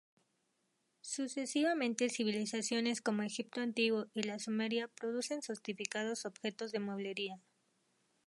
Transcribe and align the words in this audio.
Sucesivamente 1.01 2.09
civilizaciones 2.09 3.03
como 3.03 3.21
Egipto 3.21 3.61
Antiguo 3.61 4.07
y 4.15 4.23
la 4.23 4.39
sumeria 4.39 4.87
producen 4.87 5.43
sofisticados 5.43 6.25
objetos 6.25 6.71
de 6.71 6.79
mueblería. 6.79 7.39